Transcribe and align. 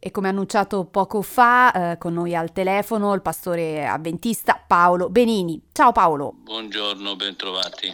E 0.00 0.12
come 0.12 0.28
annunciato 0.28 0.84
poco 0.84 1.22
fa, 1.22 1.72
eh, 1.92 1.98
con 1.98 2.12
noi 2.12 2.32
al 2.32 2.52
telefono 2.52 3.14
il 3.14 3.20
pastore 3.20 3.84
avventista 3.84 4.62
Paolo 4.64 5.08
Benini. 5.10 5.60
Ciao 5.72 5.90
Paolo. 5.90 6.34
Buongiorno, 6.36 7.16
bentrovati. 7.16 7.92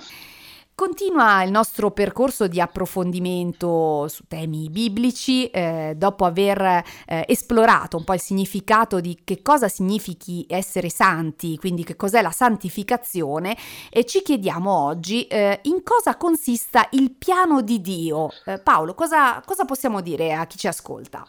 Continua 0.77 1.45
il 1.45 1.53
nostro 1.53 1.93
percorso 1.93 2.49
di 2.49 2.61
approfondimento 2.61 4.07
su 4.09 4.25
temi 4.27 4.69
biblici 4.69 5.47
eh, 5.47 5.95
dopo 5.97 6.25
aver 6.25 6.61
eh, 7.07 7.25
esplorato 7.29 7.97
un 7.97 8.03
po' 8.03 8.13
il 8.13 8.21
significato 8.21 9.01
di 9.01 9.21
che 9.23 9.41
cosa 9.41 9.69
significhi 9.69 10.45
essere 10.49 10.91
santi, 10.91 11.57
quindi 11.57 11.85
che 11.85 11.95
cos'è 11.95 12.21
la 12.21 12.33
santificazione 12.33 13.57
e 13.89 14.05
ci 14.05 14.21
chiediamo 14.21 14.71
oggi 14.71 15.29
eh, 15.29 15.61
in 15.63 15.85
cosa 15.85 16.17
consista 16.17 16.89
il 16.91 17.13
piano 17.13 17.63
di 17.63 17.81
Dio. 17.81 18.31
Eh, 18.45 18.59
Paolo, 18.59 18.95
cosa, 18.95 19.41
cosa 19.47 19.65
possiamo 19.65 20.01
dire 20.01 20.35
a 20.35 20.45
chi 20.47 20.59
ci 20.59 20.67
ascolta? 20.67 21.25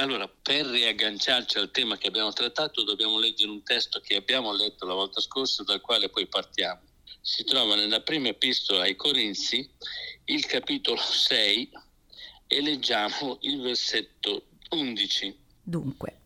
Allora, 0.00 0.26
per 0.28 0.64
riagganciarci 0.64 1.58
al 1.58 1.70
tema 1.70 1.98
che 1.98 2.08
abbiamo 2.08 2.32
trattato, 2.32 2.84
dobbiamo 2.84 3.18
leggere 3.18 3.50
un 3.50 3.62
testo 3.62 4.00
che 4.00 4.16
abbiamo 4.16 4.50
letto 4.52 4.86
la 4.86 4.94
volta 4.94 5.20
scorsa, 5.20 5.62
dal 5.62 5.82
quale 5.82 6.08
poi 6.08 6.26
partiamo 6.26 6.80
si 7.20 7.44
trova 7.44 7.74
nella 7.74 8.00
prima 8.00 8.28
epistola 8.28 8.84
ai 8.84 8.96
Corinzi, 8.96 9.68
il 10.24 10.46
capitolo 10.46 10.96
6, 10.96 11.70
e 12.46 12.62
leggiamo 12.62 13.38
il 13.42 13.60
versetto 13.60 14.46
11. 14.70 15.38
Dunque, 15.62 16.20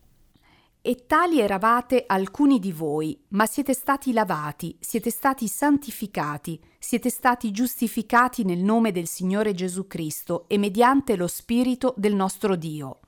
e 0.81 1.05
tali 1.05 1.41
eravate 1.41 2.05
alcuni 2.07 2.59
di 2.59 2.71
voi, 2.71 3.19
ma 3.29 3.45
siete 3.45 3.73
stati 3.73 4.13
lavati, 4.13 4.77
siete 4.79 5.09
stati 5.09 5.47
santificati, 5.47 6.59
siete 6.79 7.09
stati 7.09 7.51
giustificati 7.51 8.43
nel 8.43 8.59
nome 8.59 8.91
del 8.91 9.07
Signore 9.07 9.53
Gesù 9.53 9.85
Cristo 9.85 10.45
e 10.47 10.57
mediante 10.57 11.15
lo 11.15 11.27
Spirito 11.27 11.93
del 11.97 12.13
nostro 12.13 12.55
Dio. 12.55 12.99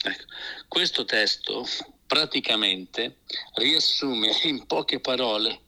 Ecco, 0.00 0.24
questo 0.68 1.04
testo 1.04 1.66
praticamente 2.06 3.18
riassume 3.54 4.30
in 4.44 4.66
poche 4.66 5.00
parole 5.00 5.62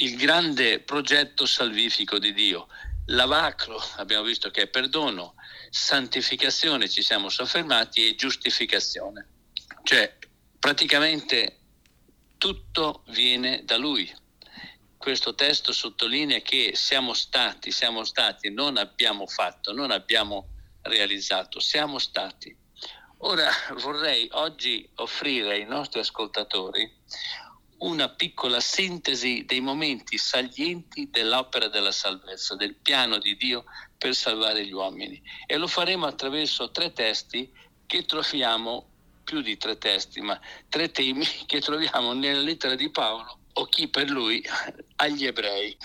il 0.00 0.16
grande 0.16 0.80
progetto 0.80 1.46
salvifico 1.46 2.18
di 2.18 2.32
Dio. 2.32 2.68
Lavacro 3.06 3.78
abbiamo 3.96 4.24
visto 4.24 4.50
che 4.50 4.62
è 4.62 4.66
perdono, 4.66 5.34
santificazione 5.70 6.88
ci 6.88 7.02
siamo 7.02 7.28
soffermati 7.28 8.06
e 8.06 8.14
giustificazione. 8.14 9.26
Cioè 9.82 10.16
praticamente 10.58 11.58
tutto 12.36 13.04
viene 13.08 13.64
da 13.64 13.76
Lui. 13.76 14.12
Questo 14.96 15.34
testo 15.34 15.72
sottolinea 15.72 16.40
che 16.40 16.72
siamo 16.74 17.14
stati, 17.14 17.70
siamo 17.70 18.04
stati, 18.04 18.50
non 18.50 18.76
abbiamo 18.76 19.26
fatto, 19.26 19.72
non 19.72 19.90
abbiamo 19.90 20.48
realizzato, 20.82 21.60
siamo 21.60 21.98
stati. 21.98 22.66
Ora 23.22 23.50
vorrei 23.80 24.28
oggi 24.32 24.88
offrire 24.96 25.54
ai 25.54 25.64
nostri 25.64 25.98
ascoltatori 25.98 26.88
una 27.78 28.08
piccola 28.10 28.60
sintesi 28.60 29.44
dei 29.44 29.60
momenti 29.60 30.16
salienti 30.18 31.08
dell'opera 31.10 31.68
della 31.68 31.90
salvezza, 31.90 32.54
del 32.54 32.76
piano 32.76 33.18
di 33.18 33.36
Dio 33.36 33.64
per 33.96 34.14
salvare 34.14 34.64
gli 34.64 34.72
uomini. 34.72 35.20
E 35.46 35.56
lo 35.56 35.66
faremo 35.66 36.06
attraverso 36.06 36.70
tre 36.70 36.92
testi 36.92 37.50
che 37.86 38.04
troviamo, 38.04 38.88
più 39.24 39.42
di 39.42 39.56
tre 39.56 39.78
testi, 39.78 40.20
ma 40.20 40.38
tre 40.68 40.90
temi 40.90 41.26
che 41.46 41.60
troviamo 41.60 42.12
nella 42.12 42.40
lettera 42.40 42.76
di 42.76 42.90
Paolo 42.90 43.40
o 43.52 43.64
chi 43.64 43.88
per 43.88 44.10
lui 44.10 44.44
agli 44.96 45.26
ebrei. 45.26 45.76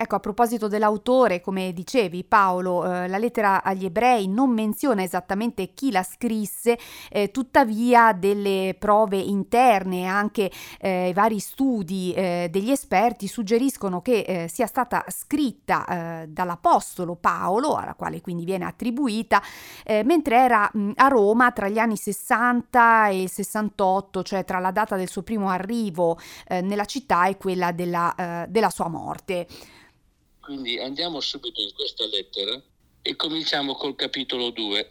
Ecco, 0.00 0.14
a 0.14 0.20
proposito 0.20 0.68
dell'autore, 0.68 1.40
come 1.40 1.72
dicevi 1.72 2.22
Paolo, 2.22 2.84
eh, 2.84 3.08
la 3.08 3.18
lettera 3.18 3.64
agli 3.64 3.84
ebrei 3.84 4.28
non 4.28 4.50
menziona 4.50 5.02
esattamente 5.02 5.74
chi 5.74 5.90
la 5.90 6.04
scrisse, 6.04 6.78
eh, 7.10 7.32
tuttavia 7.32 8.12
delle 8.12 8.76
prove 8.78 9.16
interne, 9.16 10.06
anche 10.06 10.52
eh, 10.78 11.10
vari 11.12 11.40
studi 11.40 12.12
eh, 12.12 12.46
degli 12.48 12.70
esperti 12.70 13.26
suggeriscono 13.26 14.00
che 14.00 14.20
eh, 14.20 14.48
sia 14.48 14.68
stata 14.68 15.04
scritta 15.08 15.84
eh, 16.22 16.28
dall'apostolo 16.28 17.16
Paolo, 17.16 17.74
alla 17.74 17.94
quale 17.94 18.20
quindi 18.20 18.44
viene 18.44 18.66
attribuita, 18.66 19.42
mentre 20.04 20.36
era 20.36 20.70
mh, 20.72 20.92
a 20.94 21.08
Roma 21.08 21.50
tra 21.50 21.66
gli 21.66 21.78
anni 21.78 21.96
60 21.96 23.08
e 23.08 23.22
il 23.22 23.30
68, 23.30 24.22
cioè 24.22 24.44
tra 24.44 24.60
la 24.60 24.70
data 24.70 24.94
del 24.94 25.08
suo 25.08 25.22
primo 25.24 25.48
arrivo 25.48 26.18
nella 26.48 26.84
città 26.84 27.26
e 27.26 27.36
quella 27.36 27.72
della, 27.72 28.46
della 28.48 28.70
sua 28.70 28.86
morte. 28.88 29.46
Quindi 30.48 30.78
andiamo 30.78 31.20
subito 31.20 31.60
in 31.60 31.74
questa 31.74 32.06
lettera 32.06 32.58
e 33.02 33.16
cominciamo 33.16 33.74
col 33.74 33.94
capitolo 33.94 34.48
2. 34.48 34.88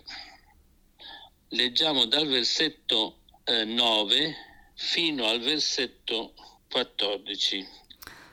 Leggiamo 1.47 2.05
dal 2.05 2.27
versetto 2.27 3.21
eh, 3.43 3.63
9 3.63 4.35
fino 4.75 5.25
al 5.25 5.39
versetto 5.39 6.33
14. 6.69 7.67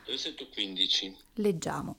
Versetto 0.06 0.48
15. 0.52 1.16
Leggiamo. 1.36 1.96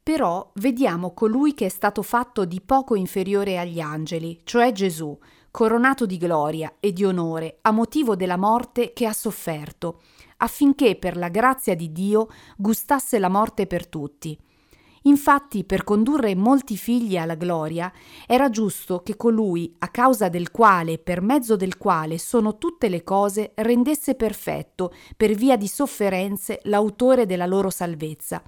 Però 0.00 0.48
vediamo 0.54 1.14
colui 1.14 1.52
che 1.54 1.66
è 1.66 1.68
stato 1.68 2.02
fatto 2.02 2.44
di 2.44 2.60
poco 2.60 2.94
inferiore 2.94 3.58
agli 3.58 3.80
angeli, 3.80 4.42
cioè 4.44 4.70
Gesù, 4.70 5.18
coronato 5.50 6.06
di 6.06 6.16
gloria 6.16 6.76
e 6.78 6.92
di 6.92 7.04
onore 7.04 7.58
a 7.62 7.72
motivo 7.72 8.14
della 8.14 8.36
morte 8.36 8.92
che 8.92 9.06
ha 9.06 9.12
sofferto 9.12 10.00
affinché 10.44 10.96
per 10.96 11.16
la 11.16 11.28
grazia 11.28 11.74
di 11.74 11.90
Dio 11.90 12.28
gustasse 12.56 13.18
la 13.18 13.28
morte 13.28 13.66
per 13.66 13.88
tutti. 13.88 14.38
Infatti, 15.06 15.64
per 15.64 15.84
condurre 15.84 16.34
molti 16.34 16.76
figli 16.78 17.18
alla 17.18 17.34
gloria, 17.34 17.92
era 18.26 18.48
giusto 18.48 19.02
che 19.02 19.16
colui, 19.16 19.74
a 19.80 19.88
causa 19.88 20.30
del 20.30 20.50
quale 20.50 20.92
e 20.92 20.98
per 20.98 21.20
mezzo 21.20 21.56
del 21.56 21.76
quale 21.76 22.16
sono 22.18 22.56
tutte 22.56 22.88
le 22.88 23.04
cose, 23.04 23.52
rendesse 23.56 24.14
perfetto, 24.14 24.94
per 25.14 25.32
via 25.32 25.56
di 25.56 25.68
sofferenze, 25.68 26.60
l'autore 26.64 27.26
della 27.26 27.44
loro 27.44 27.68
salvezza. 27.68 28.42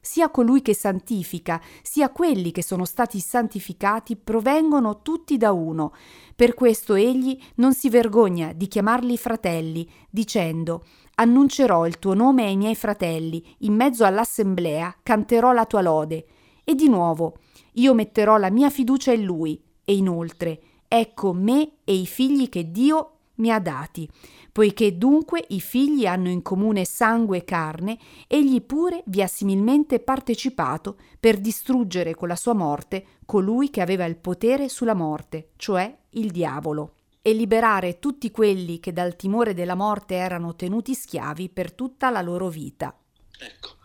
Sia 0.00 0.30
colui 0.30 0.62
che 0.62 0.74
santifica, 0.74 1.60
sia 1.82 2.10
quelli 2.10 2.50
che 2.50 2.62
sono 2.62 2.86
stati 2.86 3.20
santificati 3.20 4.16
provengono 4.16 5.02
tutti 5.02 5.36
da 5.36 5.52
uno. 5.52 5.92
Per 6.34 6.54
questo 6.54 6.94
egli 6.94 7.38
non 7.56 7.74
si 7.74 7.88
vergogna 7.88 8.52
di 8.52 8.66
chiamarli 8.66 9.16
fratelli, 9.16 9.88
dicendo 10.08 10.84
annuncerò 11.20 11.86
il 11.86 11.98
tuo 11.98 12.14
nome 12.14 12.44
ai 12.44 12.56
miei 12.56 12.74
fratelli, 12.74 13.44
in 13.58 13.74
mezzo 13.74 14.04
all'assemblea 14.04 14.96
canterò 15.02 15.52
la 15.52 15.66
tua 15.66 15.82
lode. 15.82 16.26
E 16.64 16.74
di 16.74 16.88
nuovo, 16.88 17.36
io 17.74 17.92
metterò 17.92 18.38
la 18.38 18.50
mia 18.50 18.70
fiducia 18.70 19.12
in 19.12 19.24
lui, 19.24 19.62
e 19.84 19.94
inoltre, 19.94 20.60
ecco 20.88 21.34
me 21.34 21.72
e 21.84 21.94
i 21.94 22.06
figli 22.06 22.48
che 22.48 22.70
Dio 22.70 23.16
mi 23.36 23.52
ha 23.52 23.58
dati. 23.58 24.08
Poiché 24.50 24.96
dunque 24.96 25.44
i 25.48 25.60
figli 25.60 26.06
hanno 26.06 26.28
in 26.28 26.40
comune 26.40 26.86
sangue 26.86 27.38
e 27.38 27.44
carne, 27.44 27.98
egli 28.26 28.62
pure 28.62 29.02
vi 29.06 29.20
ha 29.20 29.26
similmente 29.26 30.00
partecipato 30.00 30.96
per 31.20 31.38
distruggere 31.38 32.14
con 32.14 32.28
la 32.28 32.36
sua 32.36 32.54
morte 32.54 33.04
colui 33.26 33.68
che 33.68 33.82
aveva 33.82 34.06
il 34.06 34.16
potere 34.16 34.70
sulla 34.70 34.94
morte, 34.94 35.50
cioè 35.56 35.94
il 36.10 36.30
diavolo 36.30 36.94
e 37.22 37.32
liberare 37.32 37.98
tutti 37.98 38.30
quelli 38.30 38.80
che 38.80 38.92
dal 38.92 39.16
timore 39.16 39.52
della 39.52 39.74
morte 39.74 40.14
erano 40.14 40.56
tenuti 40.56 40.94
schiavi 40.94 41.50
per 41.50 41.72
tutta 41.72 42.10
la 42.10 42.22
loro 42.22 42.48
vita. 42.48 42.96
Ecco, 43.38 43.76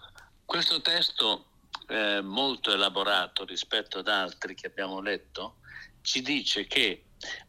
questo 0.46 0.82
testo 0.82 1.48
eh, 1.88 2.22
molto 2.22 2.72
elaborato 2.72 3.44
rispetto 3.44 4.00
ad 4.00 4.08
altri 4.08 4.56
che 4.56 4.68
abbiamo 4.68 5.02
letto 5.02 5.58
ci 6.02 6.22
dice 6.22 6.66
che 6.66 7.06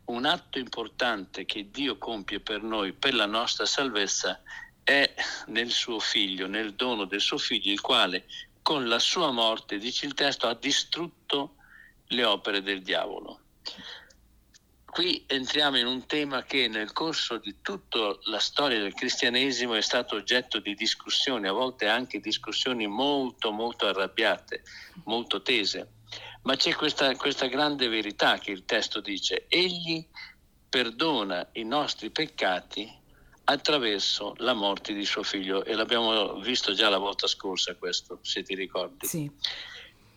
un 0.06 0.25
atto 0.25 0.58
importante 0.58 1.44
che 1.44 1.70
Dio 1.70 1.98
compie 1.98 2.41
per 2.41 2.62
noi, 2.62 2.92
per 2.92 3.14
la 3.14 3.26
nostra 3.26 3.66
salvezza, 3.66 4.41
è 4.82 5.14
nel 5.48 5.70
suo 5.70 5.98
figlio, 5.98 6.46
nel 6.46 6.75
dono 6.75 7.04
del 7.04 7.20
suo 7.20 7.38
figlio, 7.38 7.72
il 7.72 7.80
quale 7.80 8.26
con 8.62 8.88
la 8.88 8.98
sua 8.98 9.30
morte, 9.30 9.78
dice 9.78 10.06
il 10.06 10.14
testo, 10.14 10.48
ha 10.48 10.54
distrutto 10.54 11.56
le 12.08 12.25
opere 12.25 12.62
del 12.62 12.82
diavolo 12.82 13.41
qui 14.96 15.22
entriamo 15.26 15.76
in 15.76 15.84
un 15.84 16.06
tema 16.06 16.42
che 16.44 16.68
nel 16.68 16.94
corso 16.94 17.37
di 17.37 17.56
tutta 17.60 18.16
la 18.31 18.38
storia 18.38 18.78
del 18.78 18.94
cristianesimo 18.94 19.75
è 19.75 19.82
stato 19.82 20.16
oggetto 20.16 20.58
di 20.58 20.75
discussioni, 20.75 21.46
a 21.46 21.52
volte 21.52 21.87
anche 21.87 22.19
discussioni 22.19 22.87
molto, 22.87 23.50
molto 23.50 23.87
arrabbiate, 23.87 24.62
molto 25.04 25.43
tese. 25.43 25.96
Ma 26.44 26.56
c'è 26.56 26.75
questa, 26.75 27.14
questa 27.14 27.44
grande 27.44 27.88
verità 27.88 28.38
che 28.38 28.52
il 28.52 28.64
testo 28.64 29.02
dice, 29.02 29.44
egli 29.48 30.02
perdona 30.66 31.46
i 31.52 31.64
nostri 31.64 32.08
peccati 32.08 32.90
attraverso 33.44 34.32
la 34.38 34.54
morte 34.54 34.94
di 34.94 35.04
suo 35.04 35.22
figlio 35.22 35.62
e 35.62 35.75
l'abbiamo 35.75 36.40
visto 36.40 36.72
già 36.72 36.88
la 36.88 36.96
volta 36.96 37.26
scorsa 37.26 37.75
questo, 37.75 38.20
se 38.22 38.42
ti 38.42 38.54
ricordi. 38.54 39.06
Sì. 39.06 39.31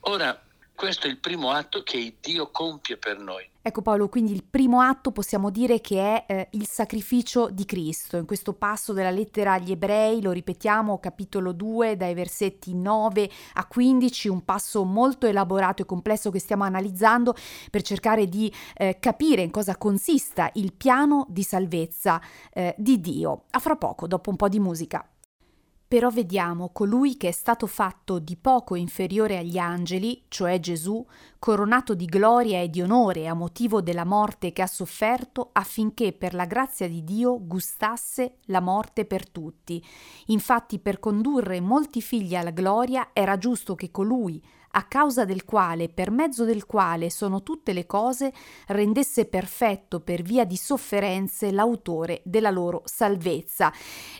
Ora, 0.03 0.41
questo 0.79 1.07
è 1.07 1.09
il 1.09 1.17
primo 1.17 1.51
atto 1.51 1.83
che 1.83 2.15
Dio 2.21 2.51
compie 2.51 2.95
per 2.95 3.19
noi. 3.19 3.45
Ecco 3.61 3.81
Paolo, 3.81 4.07
quindi 4.07 4.31
il 4.31 4.45
primo 4.49 4.79
atto 4.79 5.11
possiamo 5.11 5.49
dire 5.49 5.81
che 5.81 5.99
è 5.99 6.23
eh, 6.25 6.47
il 6.51 6.65
sacrificio 6.65 7.49
di 7.49 7.65
Cristo. 7.65 8.15
In 8.15 8.25
questo 8.25 8.53
passo 8.53 8.93
della 8.93 9.09
lettera 9.09 9.51
agli 9.51 9.71
ebrei, 9.71 10.21
lo 10.21 10.31
ripetiamo, 10.31 10.97
capitolo 10.99 11.51
2, 11.51 11.97
dai 11.97 12.13
versetti 12.13 12.73
9 12.73 13.29
a 13.55 13.65
15, 13.65 14.29
un 14.29 14.45
passo 14.45 14.85
molto 14.85 15.27
elaborato 15.27 15.81
e 15.81 15.85
complesso 15.85 16.31
che 16.31 16.39
stiamo 16.39 16.63
analizzando 16.63 17.35
per 17.69 17.81
cercare 17.81 18.29
di 18.29 18.49
eh, 18.77 18.99
capire 19.01 19.41
in 19.41 19.51
cosa 19.51 19.75
consista 19.75 20.49
il 20.53 20.71
piano 20.71 21.25
di 21.27 21.43
salvezza 21.43 22.21
eh, 22.53 22.73
di 22.77 23.01
Dio. 23.01 23.43
A 23.49 23.59
fra 23.59 23.75
poco, 23.75 24.07
dopo 24.07 24.29
un 24.29 24.37
po' 24.37 24.47
di 24.47 24.61
musica. 24.61 25.05
Però 25.89 26.11
vediamo 26.11 26.69
colui 26.69 27.17
che 27.17 27.29
è 27.29 27.31
stato 27.31 27.65
fatto 27.65 28.19
di 28.19 28.37
poco 28.37 28.75
inferiore 28.75 29.39
agli 29.39 29.57
angeli, 29.57 30.23
cioè 30.27 30.59
Gesù, 30.59 31.03
coronato 31.39 31.95
di 31.95 32.05
gloria 32.05 32.61
e 32.61 32.69
di 32.69 32.79
onore 32.79 33.27
a 33.27 33.33
motivo 33.33 33.81
della 33.81 34.05
morte 34.05 34.53
che 34.53 34.61
ha 34.61 34.67
sofferto, 34.67 35.49
affinché 35.51 36.13
per 36.13 36.35
la 36.35 36.45
grazia 36.45 36.87
di 36.87 37.03
Dio 37.03 37.43
gustasse 37.43 38.35
la 38.45 38.61
morte 38.61 39.05
per 39.05 39.27
tutti. 39.27 39.83
Infatti 40.27 40.77
per 40.77 40.99
condurre 40.99 41.59
molti 41.59 42.03
figli 42.03 42.35
alla 42.35 42.51
gloria 42.51 43.09
era 43.11 43.39
giusto 43.39 43.73
che 43.73 43.89
colui, 43.89 44.39
a 44.71 44.83
causa 44.83 45.25
del 45.25 45.45
quale, 45.45 45.89
per 45.89 46.11
mezzo 46.11 46.43
del 46.45 46.65
quale 46.65 47.09
sono 47.09 47.43
tutte 47.43 47.73
le 47.73 47.85
cose, 47.85 48.33
rendesse 48.67 49.25
perfetto 49.25 49.99
per 49.99 50.21
via 50.21 50.45
di 50.45 50.57
sofferenze 50.57 51.51
l'autore 51.51 52.21
della 52.23 52.51
loro 52.51 52.81
salvezza. 52.85 53.71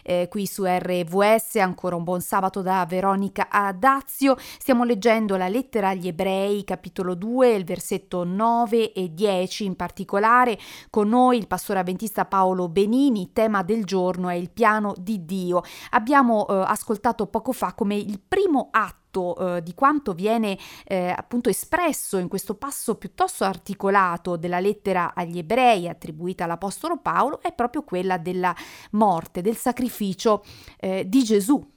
Eh, 0.03 0.27
qui 0.29 0.45
su 0.45 0.63
RVS 0.65 1.55
ancora 1.57 1.95
un 1.95 2.03
buon 2.03 2.21
sabato 2.21 2.61
da 2.61 2.85
Veronica 2.87 3.47
Adazio, 3.49 4.35
stiamo 4.37 4.83
leggendo 4.83 5.35
la 5.35 5.47
lettera 5.47 5.89
agli 5.89 6.07
ebrei, 6.07 6.63
capitolo 6.63 7.15
2, 7.15 7.53
il 7.53 7.63
versetto 7.63 8.23
9 8.23 8.93
e 8.93 9.13
10 9.13 9.65
in 9.65 9.75
particolare, 9.75 10.57
con 10.89 11.09
noi 11.09 11.37
il 11.37 11.47
pastore 11.47 11.79
avventista 11.79 12.25
Paolo 12.25 12.69
Benini, 12.69 13.31
tema 13.33 13.63
del 13.63 13.85
giorno 13.85 14.29
è 14.29 14.35
il 14.35 14.49
piano 14.49 14.93
di 14.97 15.25
Dio. 15.25 15.61
Abbiamo 15.91 16.47
eh, 16.47 16.63
ascoltato 16.65 17.27
poco 17.27 17.51
fa 17.51 17.73
come 17.73 17.95
il 17.95 18.19
primo 18.25 18.69
atto 18.71 19.08
atto 19.09 19.57
eh, 19.57 19.63
di 19.63 19.73
quanto 19.73 20.13
viene 20.13 20.57
eh, 20.85 21.09
appunto 21.09 21.49
espresso 21.49 22.17
in 22.17 22.27
questo 22.27 22.55
passo 22.55 22.95
piuttosto 22.95 23.43
articolato 23.43 24.37
della 24.37 24.59
lettera 24.59 25.13
agli 25.15 25.39
ebrei 25.39 25.87
attribuita 25.87 26.43
all'Apostolo 26.43 26.99
Paolo 26.99 27.41
è 27.41 27.53
proprio 27.53 27.83
quella 27.83 28.17
della 28.17 28.55
morte, 28.91 29.41
del 29.41 29.57
sacrificio 29.57 30.45
eh, 30.79 31.07
di 31.07 31.23
Gesù. 31.23 31.67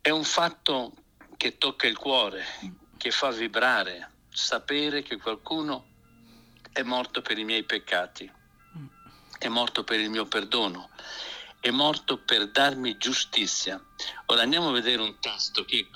È 0.00 0.10
un 0.10 0.24
fatto 0.24 0.92
che 1.36 1.58
tocca 1.58 1.86
il 1.86 1.98
cuore, 1.98 2.42
che 2.96 3.10
fa 3.10 3.30
vibrare, 3.30 4.10
sapere 4.28 5.02
che 5.02 5.18
qualcuno 5.18 5.86
è 6.72 6.82
morto 6.82 7.20
per 7.20 7.38
i 7.38 7.44
miei 7.44 7.64
peccati, 7.64 8.30
è 9.38 9.48
morto 9.48 9.84
per 9.84 10.00
il 10.00 10.10
mio 10.10 10.26
perdono 10.26 10.88
è 11.62 11.70
morto 11.70 12.18
per 12.18 12.50
darmi 12.50 12.96
giustizia. 12.96 13.80
Ora 14.26 14.42
andiamo 14.42 14.70
a 14.70 14.72
vedere 14.72 15.00
un 15.00 15.20
testo 15.20 15.64
che 15.64 15.86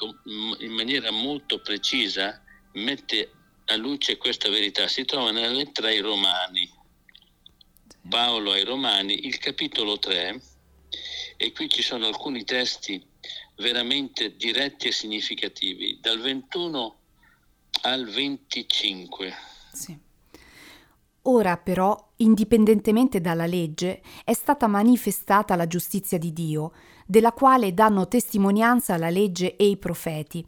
in 0.58 0.70
maniera 0.70 1.10
molto 1.10 1.60
precisa 1.60 2.40
mette 2.74 3.32
a 3.64 3.74
luce 3.74 4.16
questa 4.16 4.48
verità. 4.48 4.86
Si 4.86 5.04
trova 5.04 5.32
nella 5.32 5.50
lettera 5.50 5.88
ai 5.88 5.98
Romani, 5.98 6.72
Paolo 8.08 8.52
ai 8.52 8.62
Romani, 8.62 9.26
il 9.26 9.38
capitolo 9.38 9.98
3, 9.98 10.40
e 11.36 11.50
qui 11.50 11.68
ci 11.68 11.82
sono 11.82 12.06
alcuni 12.06 12.44
testi 12.44 13.04
veramente 13.56 14.36
diretti 14.36 14.86
e 14.86 14.92
significativi, 14.92 15.98
dal 16.00 16.20
21 16.20 16.96
al 17.82 18.06
25. 18.06 19.34
Sì. 19.72 19.98
Ora 21.28 21.56
però, 21.56 22.12
indipendentemente 22.18 23.20
dalla 23.20 23.46
legge, 23.46 24.00
è 24.24 24.32
stata 24.32 24.68
manifestata 24.68 25.56
la 25.56 25.66
giustizia 25.66 26.18
di 26.18 26.32
Dio, 26.32 26.72
della 27.04 27.32
quale 27.32 27.74
danno 27.74 28.06
testimonianza 28.06 28.96
la 28.96 29.10
legge 29.10 29.56
e 29.56 29.66
i 29.66 29.76
profeti, 29.76 30.46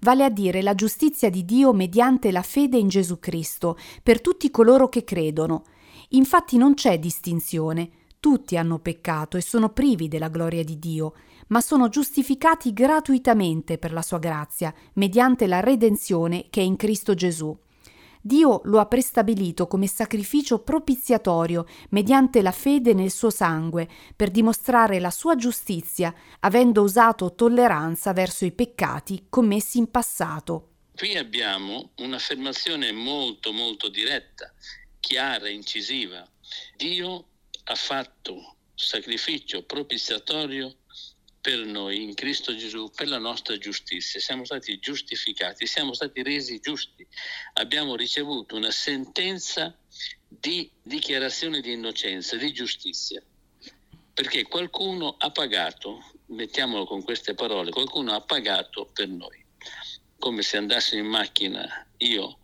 vale 0.00 0.24
a 0.24 0.30
dire 0.30 0.62
la 0.62 0.76
giustizia 0.76 1.30
di 1.30 1.44
Dio 1.44 1.72
mediante 1.72 2.30
la 2.30 2.42
fede 2.42 2.78
in 2.78 2.86
Gesù 2.86 3.18
Cristo, 3.18 3.76
per 4.04 4.20
tutti 4.20 4.52
coloro 4.52 4.88
che 4.88 5.02
credono. 5.02 5.64
Infatti 6.10 6.56
non 6.56 6.74
c'è 6.74 7.00
distinzione, 7.00 7.90
tutti 8.20 8.56
hanno 8.56 8.78
peccato 8.78 9.36
e 9.36 9.40
sono 9.40 9.70
privi 9.70 10.06
della 10.06 10.28
gloria 10.28 10.62
di 10.62 10.78
Dio, 10.78 11.14
ma 11.48 11.60
sono 11.60 11.88
giustificati 11.88 12.72
gratuitamente 12.72 13.78
per 13.78 13.92
la 13.92 14.02
sua 14.02 14.18
grazia, 14.20 14.72
mediante 14.92 15.48
la 15.48 15.58
redenzione 15.58 16.46
che 16.50 16.60
è 16.60 16.64
in 16.64 16.76
Cristo 16.76 17.14
Gesù. 17.14 17.56
Dio 18.22 18.60
lo 18.64 18.80
ha 18.80 18.86
prestabilito 18.86 19.66
come 19.66 19.86
sacrificio 19.86 20.58
propiziatorio 20.58 21.66
mediante 21.90 22.42
la 22.42 22.52
fede 22.52 22.92
nel 22.92 23.10
suo 23.10 23.30
sangue, 23.30 23.88
per 24.14 24.30
dimostrare 24.30 25.00
la 25.00 25.10
sua 25.10 25.36
giustizia, 25.36 26.14
avendo 26.40 26.82
usato 26.82 27.34
tolleranza 27.34 28.12
verso 28.12 28.44
i 28.44 28.52
peccati 28.52 29.26
commessi 29.30 29.78
in 29.78 29.90
passato. 29.90 30.68
Qui 30.94 31.16
abbiamo 31.16 31.92
un'affermazione 31.96 32.92
molto 32.92 33.52
molto 33.52 33.88
diretta, 33.88 34.52
chiara, 35.00 35.48
incisiva. 35.48 36.22
Dio 36.76 37.24
ha 37.64 37.74
fatto 37.74 38.56
sacrificio 38.74 39.62
propiziatorio 39.62 40.74
per 41.40 41.58
noi 41.64 42.02
in 42.02 42.14
Cristo 42.14 42.54
Gesù, 42.54 42.90
per 42.94 43.08
la 43.08 43.18
nostra 43.18 43.56
giustizia. 43.56 44.20
Siamo 44.20 44.44
stati 44.44 44.78
giustificati, 44.78 45.66
siamo 45.66 45.94
stati 45.94 46.22
resi 46.22 46.60
giusti. 46.60 47.06
Abbiamo 47.54 47.96
ricevuto 47.96 48.56
una 48.56 48.70
sentenza 48.70 49.76
di 50.28 50.70
dichiarazione 50.82 51.60
di 51.60 51.72
innocenza, 51.72 52.36
di 52.36 52.52
giustizia. 52.52 53.22
Perché 54.12 54.44
qualcuno 54.44 55.16
ha 55.18 55.30
pagato, 55.30 56.04
mettiamolo 56.26 56.84
con 56.84 57.02
queste 57.02 57.34
parole, 57.34 57.70
qualcuno 57.70 58.12
ha 58.12 58.20
pagato 58.20 58.90
per 58.92 59.08
noi. 59.08 59.44
Come 60.18 60.42
se 60.42 60.58
andassimo 60.58 61.02
in 61.02 61.08
macchina 61.08 61.86
io, 61.98 62.38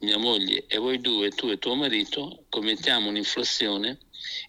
mia 0.00 0.18
moglie 0.18 0.66
e 0.66 0.78
voi 0.78 1.00
due, 1.00 1.30
tu 1.30 1.48
e 1.48 1.58
tuo 1.58 1.76
marito, 1.76 2.46
commettiamo 2.48 3.08
un'inflazione 3.08 3.98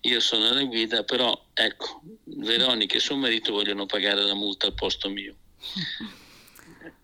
io 0.01 0.19
sono 0.19 0.47
alla 0.47 0.63
guida, 0.63 1.03
però 1.03 1.39
ecco, 1.57 2.01
Veronica 2.24 2.98
e 2.98 3.00
suo 3.00 3.15
marito 3.15 3.51
vogliono 3.51 3.86
pagare 3.86 4.21
la 4.21 4.36
multa 4.36 4.68
al 4.68 4.74
posto 4.74 5.09
mio. 5.09 5.36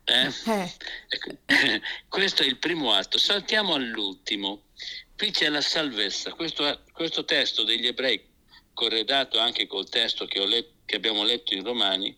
Eh? 0.05 0.31
Eh. 0.45 0.73
Ecco, 1.07 1.37
questo 2.07 2.43
è 2.43 2.45
il 2.45 2.57
primo 2.57 2.93
atto. 2.93 3.17
Saltiamo 3.17 3.73
all'ultimo. 3.73 4.65
Qui 5.17 5.31
c'è 5.31 5.49
la 5.49 5.61
salvezza. 5.61 6.33
Questo, 6.33 6.83
questo 6.91 7.25
testo 7.25 7.63
degli 7.63 7.87
ebrei, 7.87 8.23
corredato 8.73 9.39
anche 9.39 9.65
col 9.65 9.89
testo 9.89 10.25
che, 10.25 10.45
let, 10.45 10.67
che, 10.85 10.97
abbiamo 10.97 11.23
letto 11.23 11.53
in 11.53 11.63
Romani, 11.63 12.15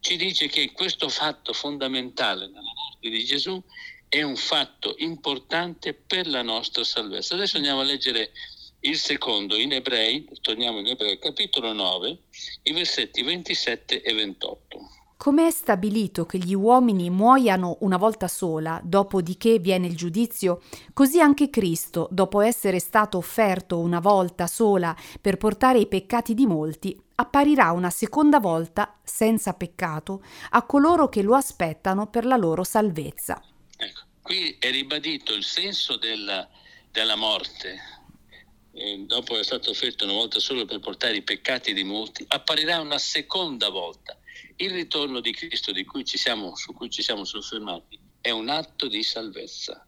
ci 0.00 0.16
dice 0.16 0.48
che 0.48 0.72
questo 0.72 1.08
fatto 1.08 1.52
fondamentale 1.52 2.46
nella 2.46 2.60
morte 2.60 3.08
di 3.08 3.24
Gesù 3.24 3.62
è 4.08 4.22
un 4.22 4.36
fatto 4.36 4.94
importante 4.98 5.94
per 5.94 6.26
la 6.26 6.42
nostra 6.42 6.82
salvezza. 6.84 7.34
Adesso 7.34 7.56
andiamo 7.56 7.80
a 7.80 7.84
leggere 7.84 8.32
il 8.80 8.96
secondo 8.96 9.56
in 9.56 9.72
Ebrei, 9.72 10.28
torniamo 10.40 10.78
in 10.78 10.86
Ebrei, 10.86 11.18
capitolo 11.18 11.72
9, 11.72 12.18
i 12.64 12.72
versetti 12.72 13.22
27 13.22 14.02
e 14.02 14.14
28. 14.14 14.90
Come 15.16 15.48
è 15.48 15.50
stabilito 15.50 16.26
che 16.26 16.38
gli 16.38 16.54
uomini 16.54 17.10
muoiano 17.10 17.78
una 17.80 17.96
volta 17.96 18.28
sola, 18.28 18.80
dopodiché 18.84 19.58
viene 19.58 19.88
il 19.88 19.96
giudizio, 19.96 20.62
così 20.92 21.20
anche 21.20 21.50
Cristo, 21.50 22.06
dopo 22.12 22.40
essere 22.40 22.78
stato 22.78 23.18
offerto 23.18 23.80
una 23.80 23.98
volta 23.98 24.46
sola 24.46 24.96
per 25.20 25.36
portare 25.36 25.80
i 25.80 25.88
peccati 25.88 26.34
di 26.34 26.46
molti, 26.46 26.96
apparirà 27.16 27.72
una 27.72 27.90
seconda 27.90 28.38
volta 28.38 28.96
senza 29.02 29.54
peccato 29.54 30.22
a 30.50 30.62
coloro 30.62 31.08
che 31.08 31.22
lo 31.22 31.34
aspettano 31.34 32.06
per 32.06 32.24
la 32.24 32.36
loro 32.36 32.62
salvezza. 32.62 33.42
Ecco, 33.76 34.00
qui 34.22 34.54
è 34.60 34.70
ribadito 34.70 35.34
il 35.34 35.42
senso 35.42 35.96
della, 35.96 36.48
della 36.92 37.16
morte, 37.16 37.97
dopo 39.06 39.32
essere 39.32 39.44
stato 39.44 39.70
offerto 39.70 40.04
una 40.04 40.14
volta 40.14 40.38
solo 40.38 40.64
per 40.64 40.78
portare 40.80 41.16
i 41.16 41.22
peccati 41.22 41.72
di 41.72 41.84
molti, 41.84 42.24
apparirà 42.28 42.80
una 42.80 42.98
seconda 42.98 43.68
volta. 43.68 44.18
Il 44.56 44.70
ritorno 44.70 45.20
di 45.20 45.32
Cristo 45.32 45.72
di 45.72 45.84
cui 45.84 46.04
siamo, 46.06 46.54
su 46.56 46.72
cui 46.72 46.90
ci 46.90 47.02
siamo 47.02 47.24
soffermati 47.24 47.98
è 48.20 48.30
un 48.30 48.48
atto 48.48 48.88
di 48.88 49.02
salvezza 49.02 49.86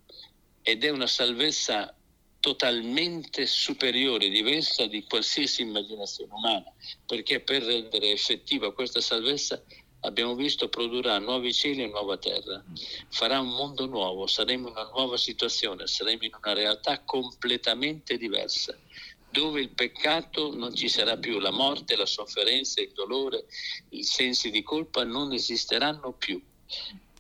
ed 0.63 0.85
è 0.85 0.91
una 0.91 1.07
salvezza 1.07 1.95
totalmente 2.41 3.47
superiore, 3.47 4.31
diversa 4.31 4.87
di 4.87 5.05
qualsiasi 5.05 5.63
immaginazione 5.63 6.33
umana, 6.33 6.73
perché 7.07 7.41
per 7.41 7.63
rendere 7.63 8.11
effettiva 8.11 8.73
questa 8.73 9.01
salvezza 9.01 9.63
abbiamo 10.01 10.35
visto 10.35 10.69
produrrà 10.69 11.19
nuovi 11.19 11.53
cieli 11.53 11.83
e 11.83 11.89
nuova 11.89 12.17
terra, 12.17 12.63
farà 13.09 13.41
un 13.41 13.51
mondo 13.51 13.87
nuovo, 13.87 14.27
saremo 14.27 14.69
in 14.69 14.75
una 14.75 14.89
nuova 14.89 15.17
situazione, 15.17 15.87
saremo 15.87 16.25
in 16.25 16.33
una 16.43 16.53
realtà 16.53 17.03
completamente 17.05 18.17
diversa, 18.17 18.79
dove 19.31 19.61
il 19.61 19.71
peccato 19.71 20.55
non 20.55 20.75
ci 20.75 20.89
sarà 20.89 21.17
più, 21.17 21.39
la 21.39 21.51
morte, 21.51 21.97
la 21.97 22.07
sofferenza, 22.07 22.81
il 22.81 22.93
dolore, 22.93 23.47
i 23.91 24.03
sensi 24.03 24.51
di 24.51 24.63
colpa 24.63 25.05
non 25.05 25.33
esisteranno 25.33 26.13
più. 26.13 26.41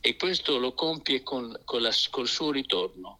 e 0.02 0.16
questo 0.16 0.56
lo 0.58 0.72
compie 0.72 1.22
con, 1.22 1.60
con 1.64 1.82
la, 1.82 1.92
col 2.10 2.26
suo 2.26 2.50
ritorno. 2.50 3.18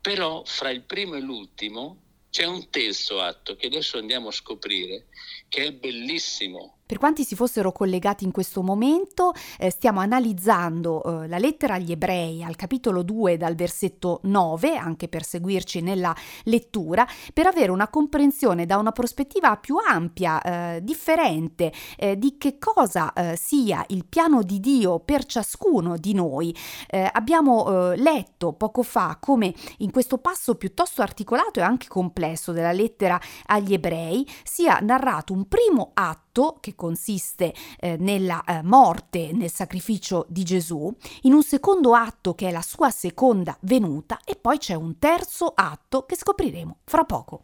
Però 0.00 0.42
fra 0.46 0.70
il 0.70 0.82
primo 0.82 1.14
e 1.14 1.20
l'ultimo 1.20 2.00
c'è 2.30 2.44
un 2.44 2.70
terzo 2.70 3.20
atto 3.20 3.54
che 3.54 3.66
adesso 3.66 3.98
andiamo 3.98 4.28
a 4.28 4.32
scoprire, 4.32 5.08
che 5.48 5.66
è 5.66 5.72
bellissimo, 5.72 6.79
per 6.90 6.98
quanti 6.98 7.22
si 7.22 7.36
fossero 7.36 7.70
collegati 7.70 8.24
in 8.24 8.32
questo 8.32 8.64
momento, 8.64 9.32
eh, 9.60 9.70
stiamo 9.70 10.00
analizzando 10.00 11.22
eh, 11.22 11.28
la 11.28 11.38
lettera 11.38 11.74
agli 11.74 11.92
ebrei 11.92 12.42
al 12.42 12.56
capitolo 12.56 13.04
2 13.04 13.36
dal 13.36 13.54
versetto 13.54 14.18
9, 14.24 14.74
anche 14.74 15.06
per 15.06 15.22
seguirci 15.22 15.82
nella 15.82 16.12
lettura, 16.46 17.06
per 17.32 17.46
avere 17.46 17.70
una 17.70 17.86
comprensione 17.86 18.66
da 18.66 18.76
una 18.76 18.90
prospettiva 18.90 19.56
più 19.56 19.76
ampia, 19.76 20.42
eh, 20.42 20.80
differente, 20.82 21.72
eh, 21.96 22.18
di 22.18 22.36
che 22.36 22.58
cosa 22.58 23.12
eh, 23.12 23.36
sia 23.36 23.84
il 23.90 24.04
piano 24.04 24.42
di 24.42 24.58
Dio 24.58 24.98
per 24.98 25.24
ciascuno 25.26 25.96
di 25.96 26.12
noi. 26.12 26.52
Eh, 26.88 27.08
abbiamo 27.12 27.92
letto 27.92 28.52
poco 28.54 28.82
fa 28.82 29.16
come 29.20 29.54
in 29.78 29.92
questo 29.92 30.18
passo 30.18 30.56
piuttosto 30.56 31.02
articolato 31.02 31.60
e 31.60 31.62
anche 31.62 31.86
complesso 31.86 32.50
della 32.50 32.72
lettera 32.72 33.20
agli 33.46 33.74
ebrei 33.74 34.28
sia 34.42 34.80
narrato 34.80 35.32
un 35.32 35.46
primo 35.46 35.92
atto 35.94 36.29
atto 36.30 36.58
che 36.60 36.74
consiste 36.74 37.52
eh, 37.78 37.96
nella 37.98 38.42
eh, 38.44 38.62
morte, 38.62 39.32
nel 39.32 39.50
sacrificio 39.50 40.24
di 40.28 40.44
Gesù, 40.44 40.94
in 41.22 41.32
un 41.32 41.42
secondo 41.42 41.94
atto 41.94 42.34
che 42.34 42.48
è 42.48 42.52
la 42.52 42.62
sua 42.62 42.90
seconda 42.90 43.56
venuta 43.62 44.18
e 44.24 44.36
poi 44.36 44.58
c'è 44.58 44.74
un 44.74 44.98
terzo 44.98 45.52
atto 45.54 46.06
che 46.06 46.16
scopriremo 46.16 46.78
fra 46.84 47.04
poco. 47.04 47.42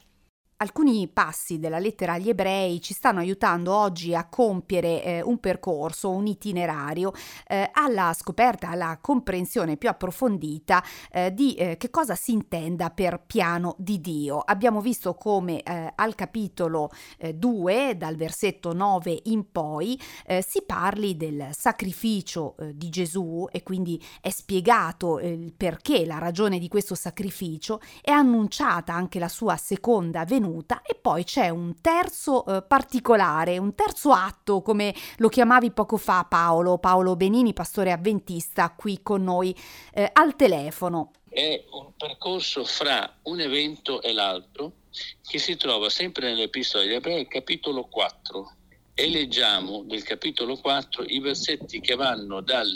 Alcuni 0.58 1.06
passi 1.06 1.58
della 1.58 1.78
lettera 1.78 2.14
agli 2.14 2.30
ebrei 2.30 2.80
ci 2.80 2.94
stanno 2.94 3.18
aiutando 3.18 3.74
oggi 3.74 4.14
a 4.14 4.26
compiere 4.26 5.04
eh, 5.04 5.20
un 5.20 5.38
percorso, 5.38 6.08
un 6.08 6.26
itinerario 6.26 7.12
eh, 7.46 7.68
alla 7.74 8.14
scoperta, 8.14 8.70
alla 8.70 8.96
comprensione 8.98 9.76
più 9.76 9.90
approfondita 9.90 10.82
eh, 11.12 11.34
di 11.34 11.52
eh, 11.56 11.76
che 11.76 11.90
cosa 11.90 12.14
si 12.14 12.32
intenda 12.32 12.88
per 12.88 13.22
piano 13.26 13.74
di 13.76 14.00
Dio. 14.00 14.38
Abbiamo 14.38 14.80
visto 14.80 15.12
come 15.12 15.62
eh, 15.62 15.92
al 15.94 16.14
capitolo 16.14 16.90
2, 17.34 17.90
eh, 17.90 17.94
dal 17.94 18.16
versetto 18.16 18.72
9 18.72 19.20
in 19.24 19.50
poi, 19.52 20.00
si 20.40 20.62
parli 20.64 21.16
del 21.16 21.48
sacrificio 21.52 22.56
di 22.72 22.88
Gesù 22.88 23.46
e 23.50 23.62
quindi 23.62 24.02
è 24.20 24.30
spiegato 24.30 25.18
il 25.18 25.52
perché, 25.54 26.04
la 26.06 26.18
ragione 26.18 26.58
di 26.58 26.68
questo 26.68 26.94
sacrificio, 26.94 27.80
è 28.00 28.10
annunciata 28.10 28.94
anche 28.94 29.18
la 29.18 29.28
sua 29.28 29.56
seconda 29.56 30.24
venuta 30.24 30.44
venuta 30.46 30.82
e 30.82 30.94
poi 30.94 31.24
c'è 31.24 31.48
un 31.48 31.80
terzo 31.80 32.44
eh, 32.46 32.62
particolare, 32.62 33.58
un 33.58 33.74
terzo 33.74 34.12
atto, 34.12 34.62
come 34.62 34.94
lo 35.16 35.28
chiamavi 35.28 35.72
poco 35.72 35.96
fa 35.96 36.24
Paolo, 36.28 36.78
Paolo 36.78 37.16
Benini, 37.16 37.52
pastore 37.52 37.92
avventista, 37.92 38.70
qui 38.70 39.00
con 39.02 39.24
noi 39.24 39.54
eh, 39.92 40.08
al 40.12 40.36
telefono. 40.36 41.12
È 41.28 41.64
un 41.70 41.92
percorso 41.96 42.64
fra 42.64 43.18
un 43.24 43.40
evento 43.40 44.00
e 44.00 44.12
l'altro 44.12 44.72
che 45.28 45.38
si 45.38 45.56
trova 45.56 45.90
sempre 45.90 46.28
nell'Epistola 46.28 46.84
degli 46.84 46.94
Ebrei, 46.94 47.26
capitolo 47.26 47.84
4. 47.84 48.52
E 48.94 49.10
leggiamo 49.10 49.82
del 49.82 50.02
capitolo 50.02 50.56
4 50.56 51.04
i 51.08 51.18
versetti 51.20 51.80
che 51.80 51.94
vanno 51.94 52.40
dal 52.40 52.70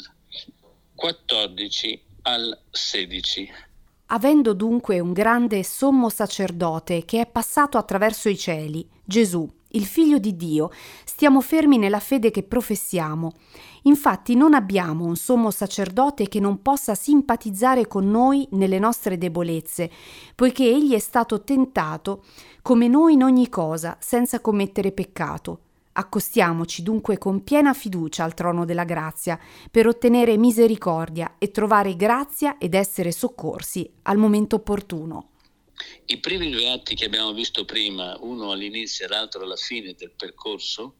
14 0.95 2.03
al 2.23 2.61
16. 2.71 3.70
Avendo 4.13 4.55
dunque 4.55 4.99
un 4.99 5.13
grande 5.13 5.63
sommo 5.63 6.09
sacerdote 6.09 7.05
che 7.05 7.21
è 7.21 7.27
passato 7.27 7.79
attraverso 7.79 8.29
i 8.29 8.37
cieli, 8.37 8.85
Gesù, 9.05 9.49
il 9.69 9.85
Figlio 9.85 10.19
di 10.19 10.35
Dio, 10.35 10.73
stiamo 11.05 11.41
fermi 11.41 11.79
nella 11.79 12.01
fede 12.01 12.33
che 12.33 12.43
professiamo. 12.43 13.35
Infatti 13.83 14.35
non 14.35 14.55
abbiamo 14.55 15.05
un 15.05 15.15
sommo 15.15 15.53
sacerdote 15.53 16.27
che 16.27 16.41
non 16.41 16.61
possa 16.61 16.97
simpatizzare 16.97 17.87
con 17.87 18.11
noi 18.11 18.49
nelle 18.51 18.81
nostre 18.81 19.17
debolezze, 19.17 19.89
poiché 20.35 20.65
egli 20.65 20.93
è 20.93 20.99
stato 20.99 21.45
tentato 21.45 22.25
come 22.63 22.89
noi 22.89 23.13
in 23.13 23.23
ogni 23.23 23.49
cosa, 23.49 23.97
senza 24.01 24.41
commettere 24.41 24.91
peccato. 24.91 25.61
Accostiamoci 25.93 26.83
dunque 26.83 27.19
con 27.19 27.43
piena 27.43 27.75
fiducia 27.75 28.23
al 28.23 28.35
trono 28.35 28.65
della 28.65 28.85
grazia 28.85 29.39
per 29.71 29.89
ottenere 29.89 30.37
misericordia 30.37 31.35
e 31.39 31.51
trovare 31.51 31.97
grazia 31.97 32.59
ed 32.59 32.75
essere 32.75 33.11
soccorsi 33.11 33.91
al 34.03 34.17
momento 34.17 34.57
opportuno. 34.57 35.31
I 36.07 36.19
primi 36.19 36.51
due 36.51 36.71
atti 36.71 36.95
che 36.95 37.07
abbiamo 37.07 37.33
visto 37.33 37.65
prima, 37.65 38.17
uno 38.21 38.53
all'inizio 38.53 39.05
e 39.05 39.09
l'altro 39.09 39.43
alla 39.43 39.57
fine 39.57 39.95
del 39.95 40.13
percorso, 40.13 40.97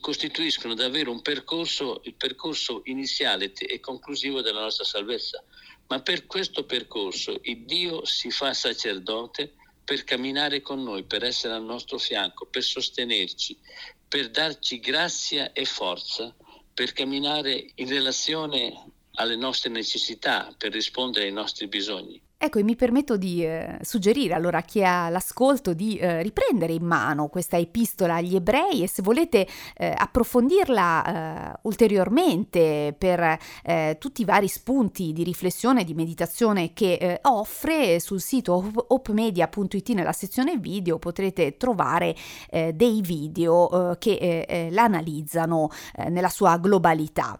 costituiscono 0.00 0.74
davvero 0.74 1.10
un 1.10 1.22
percorso, 1.22 2.00
il 2.04 2.14
percorso 2.14 2.82
iniziale 2.84 3.52
e 3.52 3.80
conclusivo 3.80 4.40
della 4.40 4.60
nostra 4.60 4.84
salvezza. 4.84 5.42
Ma 5.86 6.00
per 6.02 6.26
questo 6.26 6.64
percorso 6.64 7.38
il 7.42 7.64
Dio 7.64 8.04
si 8.04 8.30
fa 8.30 8.54
sacerdote 8.54 9.54
per 9.90 10.04
camminare 10.04 10.60
con 10.60 10.84
noi, 10.84 11.02
per 11.02 11.24
essere 11.24 11.52
al 11.52 11.64
nostro 11.64 11.98
fianco, 11.98 12.46
per 12.46 12.62
sostenerci, 12.62 13.58
per 14.06 14.30
darci 14.30 14.78
grazia 14.78 15.50
e 15.52 15.64
forza 15.64 16.32
per 16.72 16.92
camminare 16.92 17.72
in 17.74 17.88
relazione 17.88 18.72
alle 19.14 19.34
nostre 19.34 19.68
necessità, 19.68 20.54
per 20.56 20.70
rispondere 20.70 21.24
ai 21.24 21.32
nostri 21.32 21.66
bisogni. 21.66 22.22
Ecco, 22.42 22.58
e 22.58 22.62
mi 22.62 22.74
permetto 22.74 23.18
di 23.18 23.44
eh, 23.44 23.76
suggerire 23.82 24.32
allora 24.32 24.58
a 24.58 24.62
chi 24.62 24.82
ha 24.82 25.10
l'ascolto 25.10 25.74
di 25.74 25.98
eh, 25.98 26.22
riprendere 26.22 26.72
in 26.72 26.86
mano 26.86 27.28
questa 27.28 27.58
epistola 27.58 28.14
agli 28.14 28.34
ebrei 28.34 28.82
e 28.82 28.88
se 28.88 29.02
volete 29.02 29.46
eh, 29.76 29.92
approfondirla 29.94 31.52
eh, 31.52 31.58
ulteriormente 31.64 32.94
per 32.96 33.38
eh, 33.62 33.96
tutti 34.00 34.22
i 34.22 34.24
vari 34.24 34.48
spunti 34.48 35.12
di 35.12 35.22
riflessione 35.22 35.82
e 35.82 35.84
di 35.84 35.92
meditazione 35.92 36.72
che 36.72 36.94
eh, 36.94 37.18
offre 37.24 38.00
sul 38.00 38.22
sito 38.22 38.72
opmedia.it 38.86 39.90
nella 39.90 40.12
sezione 40.12 40.56
video 40.56 40.98
potrete 40.98 41.58
trovare 41.58 42.16
dei 42.50 43.00
video 43.02 43.96
che 43.98 44.68
l'analizzano 44.70 45.70
nella 46.08 46.28
sua 46.28 46.56
globalità. 46.58 47.38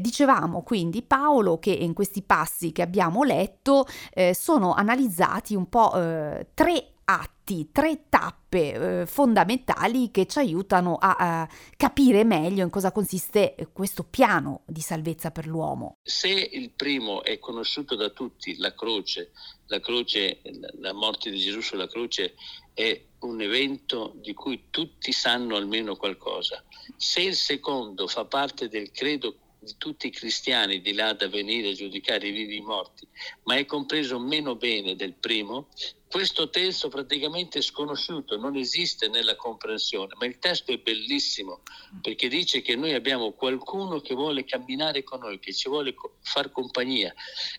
dicevamo 0.00 0.62
quindi 0.62 1.02
Paolo 1.02 1.58
che 1.58 1.70
in 1.70 1.92
questi 1.92 2.22
passi 2.22 2.72
che 2.72 2.82
abbiamo 2.82 3.22
letto 3.22 3.86
sono 4.32 4.72
analizzati 4.72 5.54
un 5.54 5.68
po' 5.68 5.92
eh, 5.94 6.46
tre 6.54 6.94
atti, 7.04 7.68
tre 7.70 8.04
tappe 8.08 9.00
eh, 9.00 9.06
fondamentali 9.06 10.10
che 10.10 10.26
ci 10.26 10.38
aiutano 10.38 10.96
a, 10.96 11.16
a, 11.18 11.48
capire 11.76 12.24
meglio 12.24 12.62
in 12.62 12.70
cosa 12.70 12.92
consiste 12.92 13.54
questo 13.72 14.04
piano 14.04 14.62
di 14.66 14.80
salvezza 14.80 15.30
per 15.30 15.46
l'uomo. 15.46 15.98
Se 16.02 16.28
il 16.28 16.70
primo 16.70 17.22
è 17.22 17.38
conosciuto 17.38 17.94
da 17.94 18.08
tutti, 18.08 18.56
la 18.56 18.74
croce, 18.74 19.32
la 19.66 19.80
croce, 19.80 20.40
la 20.78 20.92
morte 20.92 21.30
di 21.30 21.38
Gesù 21.38 21.60
sulla 21.60 21.88
croce 21.88 22.34
è 22.72 23.04
un 23.20 23.40
evento 23.40 24.12
di 24.16 24.32
cui 24.32 24.64
tutti 24.70 25.12
sanno 25.12 25.56
almeno 25.56 25.96
qualcosa. 25.96 26.62
Se 26.96 27.20
il 27.20 27.34
secondo 27.34 28.06
fa 28.06 28.24
parte 28.24 28.68
del 28.68 28.90
credo 28.90 29.36
di 29.64 29.74
tutti 29.78 30.06
i 30.06 30.10
cristiani 30.10 30.80
di 30.80 30.92
là 30.92 31.12
da 31.14 31.28
venire 31.28 31.70
a 31.70 31.74
giudicare 31.74 32.28
i 32.28 32.30
vivi 32.30 32.54
e 32.54 32.58
i 32.58 32.60
morti, 32.60 33.06
ma 33.44 33.56
è 33.56 33.64
compreso 33.64 34.18
meno 34.20 34.54
bene 34.54 34.94
del 34.94 35.14
primo, 35.14 35.68
questo 36.14 36.48
testo 36.48 36.88
praticamente 36.88 37.58
è 37.58 37.62
sconosciuto, 37.62 38.36
non 38.36 38.54
esiste 38.54 39.08
nella 39.08 39.34
comprensione, 39.34 40.14
ma 40.16 40.26
il 40.26 40.38
testo 40.38 40.70
è 40.70 40.78
bellissimo 40.78 41.62
perché 42.00 42.28
dice 42.28 42.62
che 42.62 42.76
noi 42.76 42.92
abbiamo 42.92 43.32
qualcuno 43.32 43.98
che 43.98 44.14
vuole 44.14 44.44
camminare 44.44 45.02
con 45.02 45.18
noi, 45.18 45.40
che 45.40 45.52
ci 45.52 45.68
vuole 45.68 45.92
far 46.20 46.52
compagnia 46.52 47.12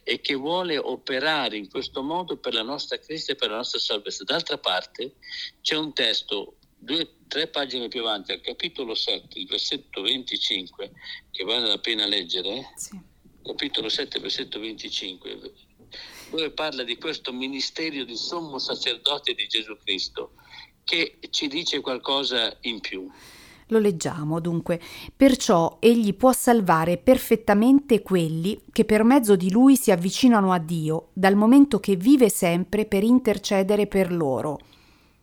e 0.04 0.22
che 0.22 0.36
vuole 0.36 0.78
operare 0.78 1.58
in 1.58 1.70
questo 1.70 2.02
modo 2.02 2.38
per 2.38 2.54
la 2.54 2.62
nostra 2.62 2.98
Cristo 2.98 3.34
e 3.34 3.36
per 3.36 3.50
la 3.50 3.58
nostra 3.58 3.80
salvezza. 3.80 4.24
D'altra 4.24 4.58
parte 4.58 5.16
c'è 5.62 5.76
un 5.76 5.92
testo 5.92 6.55
due, 6.77 7.15
tre 7.27 7.48
pagine 7.48 7.88
più 7.88 8.01
avanti, 8.01 8.32
al 8.32 8.41
capitolo 8.41 8.96
7, 8.96 9.39
il 9.39 9.48
versetto 9.48 10.01
25, 10.01 10.91
che 11.32 11.44
vale 11.44 11.67
la 11.67 11.79
pena 11.79 12.05
leggere, 12.05 12.72
sì. 12.75 13.00
capitolo 13.44 13.89
7, 13.89 14.20
versetto 14.20 14.60
25, 14.60 15.53
dove 16.29 16.51
parla 16.51 16.84
di 16.84 16.98
questo 16.98 17.34
ministero 17.34 18.03
di 18.03 18.15
sommo 18.15 18.60
sacerdote 18.60 19.34
di 19.34 19.48
Gesù 19.48 19.77
Cristo, 19.84 20.34
che 20.84 21.17
ci 21.29 21.48
dice 21.48 21.82
qualcosa 21.82 22.55
in 22.62 22.79
più. 22.79 23.10
Lo 23.70 23.79
leggiamo 23.79 24.39
dunque. 24.39 24.79
Perciò 25.15 25.77
egli 25.79 26.13
può 26.13 26.32
salvare 26.32 26.98
perfettamente 26.98 28.03
quelli 28.03 28.62
che 28.72 28.86
per 28.86 29.03
mezzo 29.03 29.36
di 29.36 29.50
lui 29.50 29.75
si 29.75 29.89
avvicinano 29.89 30.51
a 30.51 30.60
Dio, 30.60 31.10
dal 31.13 31.36
momento 31.36 31.79
che 31.79 31.96
vive 31.96 32.29
sempre 32.29 32.86
per 32.86 33.03
intercedere 33.03 33.88
per 33.88 34.12
loro. 34.12 34.60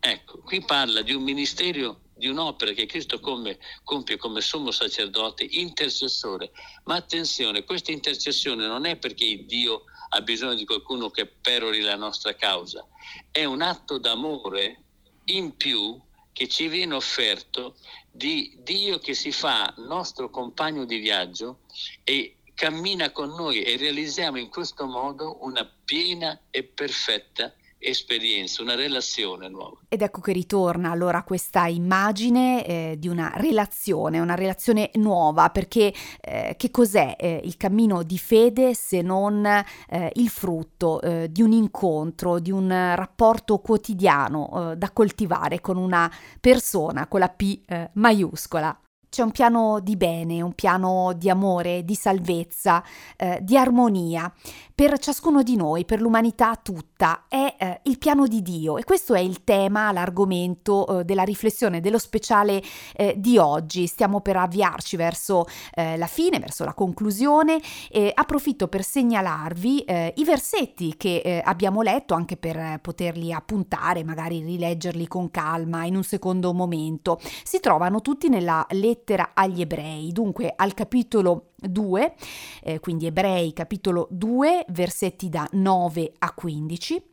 Ecco, 0.05 0.39
qui 0.39 0.59
parla 0.65 1.01
di 1.01 1.13
un 1.13 1.23
ministero, 1.23 2.01
di 2.13 2.27
un'opera 2.27 2.73
che 2.73 2.85
Cristo 2.85 3.21
come, 3.21 3.57
compie 3.85 4.17
come 4.17 4.41
sommo 4.41 4.71
sacerdote, 4.71 5.47
intercessore. 5.49 6.51
Ma 6.83 6.95
attenzione, 6.95 7.63
questa 7.63 7.93
intercessione 7.93 8.67
non 8.67 8.85
è 8.85 8.97
perché 8.97 9.45
Dio 9.45 9.85
ha 10.09 10.19
bisogno 10.19 10.55
di 10.55 10.65
qualcuno 10.65 11.09
che 11.09 11.25
perori 11.25 11.79
la 11.79 11.95
nostra 11.95 12.35
causa, 12.35 12.85
è 13.31 13.45
un 13.45 13.61
atto 13.61 13.97
d'amore 13.97 14.81
in 15.27 15.55
più 15.55 15.97
che 16.33 16.49
ci 16.49 16.67
viene 16.67 16.95
offerto 16.95 17.77
di 18.11 18.57
Dio 18.57 18.99
che 18.99 19.13
si 19.13 19.31
fa 19.31 19.73
nostro 19.77 20.29
compagno 20.29 20.83
di 20.83 20.97
viaggio 20.97 21.59
e 22.03 22.39
cammina 22.53 23.11
con 23.11 23.29
noi 23.29 23.63
e 23.63 23.77
realizziamo 23.77 24.37
in 24.37 24.49
questo 24.49 24.85
modo 24.85 25.37
una 25.45 25.65
piena 25.85 26.37
e 26.49 26.63
perfetta 26.63 27.53
esperienza, 27.83 28.61
una 28.61 28.75
relazione 28.75 29.49
nuova. 29.49 29.77
Ed 29.89 30.01
ecco 30.01 30.21
che 30.21 30.31
ritorna 30.31 30.91
allora 30.91 31.23
questa 31.23 31.67
immagine 31.67 32.65
eh, 32.65 32.95
di 32.97 33.07
una 33.07 33.33
relazione, 33.35 34.19
una 34.19 34.35
relazione 34.35 34.91
nuova, 34.93 35.49
perché 35.49 35.93
eh, 36.21 36.55
che 36.57 36.71
cos'è 36.71 37.15
eh, 37.19 37.41
il 37.43 37.57
cammino 37.57 38.03
di 38.03 38.17
fede 38.17 38.73
se 38.73 39.01
non 39.01 39.45
eh, 39.45 40.11
il 40.15 40.29
frutto 40.29 41.01
eh, 41.01 41.31
di 41.31 41.41
un 41.41 41.51
incontro, 41.51 42.39
di 42.39 42.51
un 42.51 42.69
rapporto 42.95 43.59
quotidiano 43.59 44.71
eh, 44.71 44.77
da 44.77 44.91
coltivare 44.91 45.61
con 45.61 45.77
una 45.77 46.11
persona 46.39 47.07
con 47.07 47.19
la 47.19 47.29
P 47.29 47.59
maiuscola? 47.93 48.77
C'è 49.13 49.21
un 49.21 49.29
piano 49.29 49.79
di 49.79 49.95
bene, 49.95 50.41
un 50.41 50.53
piano 50.53 51.13
di 51.15 51.29
amore, 51.29 51.83
di 51.83 51.93
salvezza, 51.93 52.83
eh, 53.15 53.37
di 53.43 53.55
armonia 53.55 54.33
per 54.75 54.97
ciascuno 54.97 55.43
di 55.43 55.55
noi, 55.55 55.85
per 55.85 56.01
l'umanità 56.01 56.55
tutta. 56.55 57.25
È 57.27 57.55
eh, 57.57 57.79
il 57.83 57.97
piano 57.97 58.27
di 58.27 58.41
Dio 58.41 58.77
e 58.77 58.83
questo 58.83 59.13
è 59.13 59.19
il 59.19 59.43
tema, 59.43 59.91
l'argomento 59.91 60.99
eh, 60.99 61.03
della 61.03 61.23
riflessione, 61.23 61.79
dello 61.79 61.99
speciale 61.99 62.61
eh, 62.95 63.13
di 63.17 63.37
oggi. 63.37 63.87
Stiamo 63.87 64.21
per 64.21 64.37
avviarci 64.37 64.95
verso 64.95 65.45
eh, 65.73 65.97
la 65.97 66.07
fine, 66.07 66.39
verso 66.39 66.63
la 66.63 66.73
conclusione 66.73 67.61
e 67.91 68.11
approfitto 68.13 68.67
per 68.67 68.83
segnalarvi 68.83 69.81
eh, 69.81 70.13
i 70.17 70.23
versetti 70.23 70.95
che 70.97 71.41
abbiamo 71.43 71.81
letto 71.81 72.13
anche 72.13 72.37
per 72.37 72.79
poterli 72.81 73.31
appuntare, 73.31 74.03
magari 74.03 74.41
rileggerli 74.41 75.07
con 75.07 75.31
calma 75.31 75.85
in 75.85 75.95
un 75.95 76.03
secondo 76.03 76.53
momento. 76.53 77.19
Si 77.43 77.59
trovano 77.59 78.01
tutti 78.01 78.29
nella 78.29 78.65
lettera 78.71 79.31
agli 79.33 79.61
ebrei, 79.61 80.11
dunque 80.11 80.53
al 80.55 80.73
capitolo 80.73 81.52
2, 81.69 82.15
eh, 82.63 82.79
quindi 82.79 83.05
ebrei 83.05 83.53
capitolo 83.53 84.07
2, 84.11 84.65
versetti 84.69 85.29
da 85.29 85.47
9 85.51 86.13
a 86.19 86.33
15, 86.33 87.03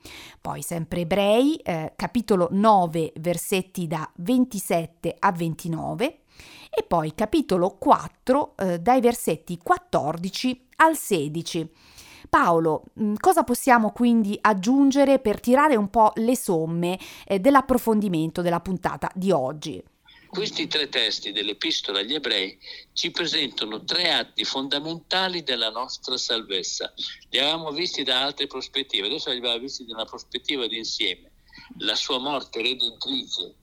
poi 0.41 0.63
sempre 0.63 1.01
ebrei 1.01 1.57
eh, 1.57 1.93
capitolo 1.97 2.49
9, 2.51 3.13
versetti 3.17 3.87
da 3.87 4.11
27 4.17 5.17
a 5.19 5.33
29 5.33 6.21
e 6.71 6.85
poi 6.85 7.15
capitolo 7.15 7.77
4 7.79 8.57
eh, 8.57 8.79
dai 8.79 9.01
versetti 9.01 9.59
14 9.63 10.69
al 10.77 10.97
16. 10.97 11.71
Paolo, 12.29 12.85
mm, 13.01 13.15
cosa 13.19 13.43
possiamo 13.43 13.91
quindi 13.91 14.39
aggiungere 14.41 15.19
per 15.19 15.41
tirare 15.41 15.75
un 15.75 15.91
po' 15.91 16.13
le 16.15 16.37
somme 16.37 16.99
eh, 17.27 17.41
dell'approfondimento 17.41 18.41
della 18.41 18.61
puntata 18.61 19.11
di 19.15 19.33
oggi? 19.33 19.83
Questi 20.31 20.69
tre 20.69 20.89
testi 20.89 21.33
dell'Epistola 21.33 21.99
agli 21.99 22.15
Ebrei 22.15 22.57
ci 22.93 23.11
presentano 23.11 23.83
tre 23.83 24.13
atti 24.13 24.45
fondamentali 24.45 25.43
della 25.43 25.71
nostra 25.71 26.17
salvezza. 26.17 26.95
Li 27.31 27.39
avevamo 27.41 27.73
visti 27.73 28.05
da 28.05 28.23
altre 28.23 28.47
prospettive, 28.47 29.09
adesso 29.09 29.29
li 29.31 29.39
abbiamo 29.39 29.59
visti 29.59 29.85
da 29.85 29.95
una 29.95 30.05
prospettiva 30.05 30.69
d'insieme. 30.69 31.33
La 31.79 31.97
sua 31.97 32.19
morte 32.19 32.63
redentrice, 32.63 33.57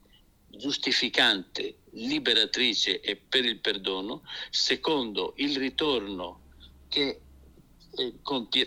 giustificante, 0.50 1.84
liberatrice 1.92 3.00
e 3.00 3.16
per 3.16 3.46
il 3.46 3.60
perdono. 3.60 4.24
Secondo, 4.50 5.36
il 5.38 5.56
ritorno 5.56 6.42
che 6.90 7.22
eh, 7.96 8.14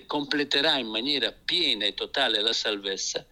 completerà 0.07 0.79
in 0.79 0.89
maniera 0.89 1.33
piena 1.33 1.85
e 1.85 1.93
totale 1.93 2.41
la 2.41 2.55
salvezza 2.55 3.27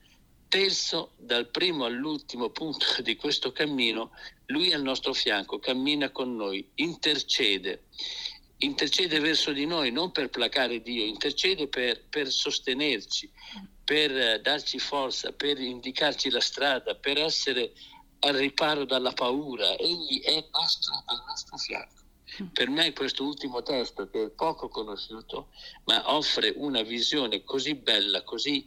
Terzo, 0.49 1.13
dal 1.17 1.49
primo 1.49 1.85
all'ultimo 1.85 2.49
punto 2.49 3.03
di 3.03 3.17
questo 3.17 3.53
cammino, 3.53 4.13
lui 4.47 4.71
è 4.71 4.75
al 4.75 4.83
nostro 4.83 5.13
fianco, 5.13 5.59
cammina 5.59 6.11
con 6.11 6.35
noi, 6.37 6.67
intercede, 6.77 7.85
intercede 8.59 9.21
verso 9.21 9.53
di 9.53 9.67
noi 9.67 9.91
non 9.93 10.11
per 10.11 10.31
placare 10.31 10.81
Dio, 10.81 11.05
intercede 11.05 11.69
per, 11.69 12.03
per 12.09 12.31
sostenerci, 12.31 13.31
per 13.85 14.17
eh, 14.17 14.41
darci 14.41 14.79
forza, 14.79 15.33
per 15.33 15.61
indicarci 15.61 16.31
la 16.31 16.41
strada, 16.41 16.95
per 16.95 17.19
essere 17.19 17.73
al 18.21 18.35
riparo 18.35 18.85
dalla 18.85 19.13
paura. 19.13 19.77
Egli 19.77 20.23
è 20.23 20.45
nostro, 20.51 21.03
al 21.05 21.23
nostro 21.27 21.57
fianco. 21.59 21.97
Per 22.53 22.69
me 22.69 22.93
questo 22.93 23.25
ultimo 23.25 23.63
testo, 23.63 24.09
che 24.11 24.25
è 24.25 24.31
poco 24.31 24.69
conosciuto, 24.69 25.49
ma 25.85 26.15
offre 26.15 26.53
una 26.57 26.83
visione 26.83 27.43
così 27.43 27.75
bella, 27.75 28.23
così 28.23 28.67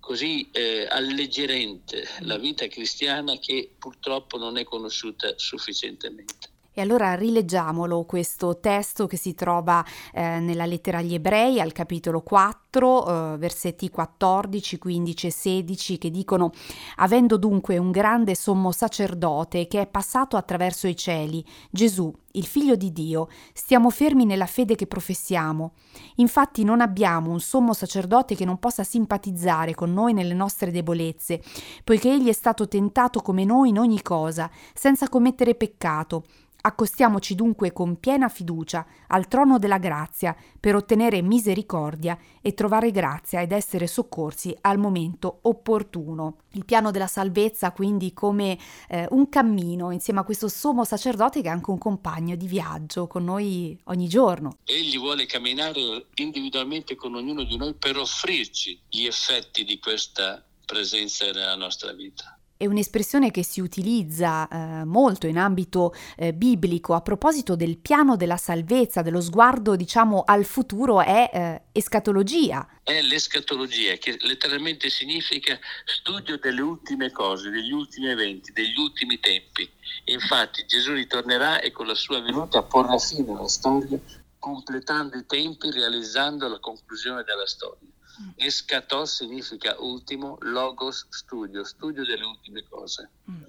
così 0.00 0.50
eh, 0.50 0.86
alleggerente 0.90 2.08
la 2.20 2.38
vita 2.38 2.66
cristiana 2.66 3.38
che 3.38 3.74
purtroppo 3.78 4.38
non 4.38 4.56
è 4.56 4.64
conosciuta 4.64 5.34
sufficientemente. 5.36 6.49
E 6.72 6.80
allora 6.80 7.14
rileggiamolo 7.14 8.04
questo 8.04 8.60
testo 8.60 9.08
che 9.08 9.16
si 9.16 9.34
trova 9.34 9.84
eh, 10.12 10.38
nella 10.38 10.66
lettera 10.66 10.98
agli 10.98 11.14
ebrei 11.14 11.60
al 11.60 11.72
capitolo 11.72 12.20
4, 12.20 13.34
eh, 13.34 13.38
versetti 13.38 13.90
14, 13.90 14.78
15 14.78 15.26
e 15.26 15.30
16 15.32 15.98
che 15.98 16.10
dicono 16.12 16.52
avendo 16.96 17.38
dunque 17.38 17.76
un 17.76 17.90
grande 17.90 18.36
sommo 18.36 18.70
sacerdote 18.70 19.66
che 19.66 19.80
è 19.80 19.86
passato 19.88 20.36
attraverso 20.36 20.86
i 20.86 20.94
cieli, 20.94 21.44
Gesù, 21.72 22.14
il 22.34 22.46
figlio 22.46 22.76
di 22.76 22.92
Dio, 22.92 23.28
stiamo 23.52 23.90
fermi 23.90 24.24
nella 24.24 24.46
fede 24.46 24.76
che 24.76 24.86
professiamo. 24.86 25.72
Infatti 26.16 26.62
non 26.62 26.80
abbiamo 26.80 27.32
un 27.32 27.40
sommo 27.40 27.72
sacerdote 27.72 28.36
che 28.36 28.44
non 28.44 28.60
possa 28.60 28.84
simpatizzare 28.84 29.74
con 29.74 29.92
noi 29.92 30.12
nelle 30.12 30.34
nostre 30.34 30.70
debolezze, 30.70 31.42
poiché 31.82 32.12
egli 32.12 32.28
è 32.28 32.32
stato 32.32 32.68
tentato 32.68 33.22
come 33.22 33.44
noi 33.44 33.70
in 33.70 33.78
ogni 33.80 34.02
cosa, 34.02 34.48
senza 34.72 35.08
commettere 35.08 35.56
peccato 35.56 36.22
Accostiamoci 36.62 37.34
dunque 37.34 37.72
con 37.72 37.98
piena 37.98 38.28
fiducia 38.28 38.86
al 39.08 39.28
trono 39.28 39.58
della 39.58 39.78
grazia 39.78 40.36
per 40.58 40.74
ottenere 40.74 41.22
misericordia 41.22 42.18
e 42.42 42.52
trovare 42.52 42.90
grazia 42.90 43.40
ed 43.40 43.52
essere 43.52 43.86
soccorsi 43.86 44.54
al 44.60 44.78
momento 44.78 45.38
opportuno. 45.42 46.40
Il 46.52 46.66
piano 46.66 46.90
della 46.90 47.06
salvezza 47.06 47.72
quindi 47.72 48.12
come 48.12 48.58
eh, 48.88 49.06
un 49.10 49.30
cammino 49.30 49.90
insieme 49.90 50.20
a 50.20 50.24
questo 50.24 50.48
sommo 50.48 50.84
sacerdote 50.84 51.40
che 51.40 51.48
è 51.48 51.50
anche 51.50 51.70
un 51.70 51.78
compagno 51.78 52.36
di 52.36 52.46
viaggio 52.46 53.06
con 53.06 53.24
noi 53.24 53.78
ogni 53.84 54.08
giorno. 54.08 54.58
Egli 54.64 54.98
vuole 54.98 55.24
camminare 55.24 56.06
individualmente 56.16 56.94
con 56.94 57.14
ognuno 57.14 57.42
di 57.44 57.56
noi 57.56 57.72
per 57.72 57.96
offrirci 57.96 58.78
gli 58.88 59.06
effetti 59.06 59.64
di 59.64 59.78
questa 59.78 60.44
presenza 60.66 61.24
nella 61.30 61.56
nostra 61.56 61.92
vita 61.92 62.34
è 62.60 62.66
un'espressione 62.66 63.30
che 63.30 63.42
si 63.42 63.62
utilizza 63.62 64.46
eh, 64.46 64.84
molto 64.84 65.26
in 65.26 65.38
ambito 65.38 65.94
eh, 66.14 66.34
biblico 66.34 66.92
a 66.92 67.00
proposito 67.00 67.56
del 67.56 67.78
piano 67.78 68.16
della 68.16 68.36
salvezza, 68.36 69.00
dello 69.00 69.22
sguardo 69.22 69.76
diciamo 69.76 70.24
al 70.26 70.44
futuro, 70.44 71.00
è 71.00 71.30
eh, 71.32 71.62
escatologia. 71.72 72.68
È 72.82 73.00
l'escatologia 73.00 73.94
che 73.94 74.18
letteralmente 74.20 74.90
significa 74.90 75.58
studio 75.86 76.36
delle 76.36 76.60
ultime 76.60 77.10
cose, 77.10 77.48
degli 77.48 77.72
ultimi 77.72 78.08
eventi, 78.08 78.52
degli 78.52 78.76
ultimi 78.76 79.18
tempi. 79.18 79.66
Infatti 80.04 80.66
Gesù 80.66 80.92
ritornerà 80.92 81.60
e 81.60 81.70
con 81.70 81.86
la 81.86 81.94
sua 81.94 82.20
venuta 82.20 82.62
porrà 82.62 82.98
fine 82.98 83.32
alla 83.32 83.48
storia, 83.48 83.98
completando 84.40 85.16
i 85.16 85.24
tempi, 85.24 85.70
realizzando 85.70 86.48
la 86.48 86.58
conclusione 86.58 87.22
della 87.22 87.46
storia. 87.46 87.88
Escatos 88.36 89.14
significa 89.14 89.76
ultimo, 89.78 90.36
logos 90.40 91.06
studio, 91.10 91.62
studio 91.62 92.04
delle 92.04 92.24
ultime 92.24 92.66
cose. 92.68 93.12
Mm. 93.30 93.44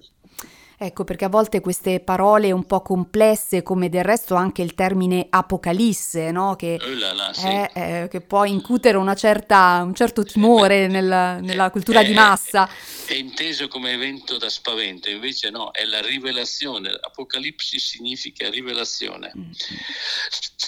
Ecco 0.84 1.04
perché 1.04 1.24
a 1.24 1.28
volte 1.28 1.60
queste 1.60 2.00
parole 2.00 2.50
un 2.50 2.64
po' 2.64 2.82
complesse, 2.82 3.62
come 3.62 3.88
del 3.88 4.02
resto 4.02 4.34
anche 4.34 4.62
il 4.62 4.74
termine 4.74 5.28
apocalisse, 5.30 6.32
no? 6.32 6.56
che, 6.56 6.76
oh 6.82 6.94
là 6.94 7.12
là, 7.12 7.32
sì. 7.32 7.46
è, 7.46 7.70
eh, 7.72 8.08
che, 8.08 8.20
può 8.20 8.44
incutere 8.44 8.98
certa, 9.14 9.82
un 9.84 9.94
certo 9.94 10.24
timore 10.24 10.88
nella, 10.88 11.38
nella 11.38 11.70
cultura 11.70 12.00
è, 12.00 12.04
di 12.04 12.14
massa. 12.14 12.68
È, 13.06 13.12
è, 13.12 13.14
inteso 13.14 13.68
come 13.68 13.92
evento 13.92 14.38
da 14.38 14.50
spavento, 14.50 15.08
invece 15.08 15.50
no, 15.50 15.70
è 15.70 15.84
la 15.84 16.00
rivelazione. 16.00 16.90
Apocalipsi 16.90 17.78
significa 17.78 18.50
rivelazione. 18.50 19.30
Mm. 19.38 19.50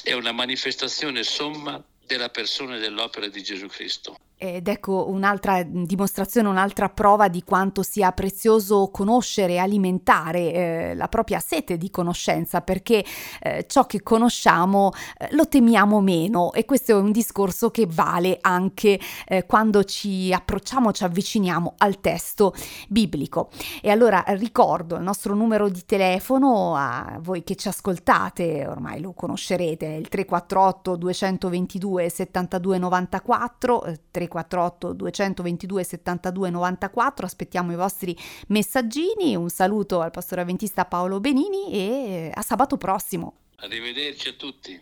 È 0.04 0.12
una 0.12 0.30
manifestazione 0.30 1.24
somma 1.24 1.82
della 2.06 2.28
persona 2.28 2.76
e 2.76 2.78
dell'opera 2.78 3.26
di 3.26 3.42
Gesù 3.42 3.66
Cristo. 3.66 4.16
Ed 4.36 4.66
ecco 4.66 5.08
un'altra 5.08 5.62
dimostrazione, 5.62 6.48
un'altra 6.48 6.88
prova 6.88 7.28
di 7.28 7.44
quanto 7.44 7.84
sia 7.84 8.10
prezioso 8.10 8.90
conoscere 8.92 9.54
e 9.54 9.58
alimentare 9.58 10.52
eh, 10.52 10.94
la 10.96 11.06
propria 11.06 11.38
sete 11.38 11.78
di 11.78 11.88
conoscenza, 11.88 12.60
perché 12.60 13.04
eh, 13.40 13.64
ciò 13.68 13.86
che 13.86 14.02
conosciamo 14.02 14.90
eh, 15.18 15.28
lo 15.30 15.46
temiamo 15.46 16.00
meno 16.00 16.52
e 16.52 16.64
questo 16.64 16.92
è 16.92 16.94
un 16.96 17.12
discorso 17.12 17.70
che 17.70 17.86
vale 17.88 18.38
anche 18.40 18.98
eh, 19.28 19.46
quando 19.46 19.84
ci 19.84 20.32
approcciamo, 20.32 20.92
ci 20.92 21.04
avviciniamo 21.04 21.74
al 21.78 22.00
testo 22.00 22.54
biblico. 22.88 23.50
E 23.80 23.90
allora 23.90 24.24
ricordo 24.26 24.96
il 24.96 25.02
nostro 25.02 25.34
numero 25.34 25.68
di 25.68 25.84
telefono 25.86 26.74
a 26.74 27.18
voi 27.20 27.44
che 27.44 27.54
ci 27.54 27.68
ascoltate, 27.68 28.66
ormai 28.66 29.00
lo 29.00 29.12
conoscerete, 29.12 29.86
è 29.86 29.96
il 29.96 30.08
348 30.08 30.96
222 30.96 32.08
72 32.08 32.78
94 32.78 33.80
348 34.10 34.23
348 34.26 34.92
222 34.92 35.84
72 35.84 36.50
94, 36.50 37.26
aspettiamo 37.26 37.72
i 37.72 37.76
vostri 37.76 38.16
messaggini, 38.48 39.36
un 39.36 39.48
saluto 39.48 40.00
al 40.00 40.10
pastore 40.10 40.42
avventista 40.42 40.84
Paolo 40.84 41.20
Benini 41.20 41.72
e 41.72 42.30
a 42.32 42.42
sabato 42.42 42.76
prossimo. 42.76 43.36
Arrivederci 43.56 44.28
a 44.28 44.32
tutti. 44.32 44.80